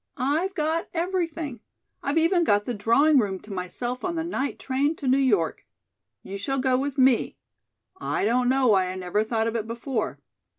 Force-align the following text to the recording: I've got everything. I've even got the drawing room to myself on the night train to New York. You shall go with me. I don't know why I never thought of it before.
I've 0.17 0.55
got 0.55 0.89
everything. 0.95 1.59
I've 2.01 2.17
even 2.17 2.43
got 2.43 2.65
the 2.65 2.73
drawing 2.73 3.19
room 3.19 3.39
to 3.41 3.53
myself 3.53 4.03
on 4.03 4.15
the 4.15 4.23
night 4.23 4.57
train 4.57 4.95
to 4.95 5.07
New 5.07 5.19
York. 5.19 5.67
You 6.23 6.39
shall 6.39 6.57
go 6.57 6.75
with 6.75 6.97
me. 6.97 7.37
I 7.97 8.25
don't 8.25 8.49
know 8.49 8.65
why 8.65 8.87
I 8.89 8.95
never 8.95 9.23
thought 9.23 9.45
of 9.45 9.55
it 9.55 9.67
before. 9.67 10.19